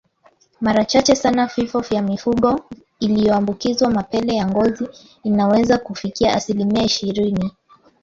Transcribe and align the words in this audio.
Mara 0.61 0.85
chache 0.85 1.15
sana 1.15 1.45
vifo 1.57 1.79
vya 1.79 2.01
mifugo 2.01 2.65
iliyoambukizwa 2.99 3.91
mapele 3.91 4.35
ya 4.35 4.47
ngozi 4.47 4.87
inaweza 5.23 5.77
kufikia 5.77 6.33
asilimia 6.33 6.83
ishirini 6.83 7.51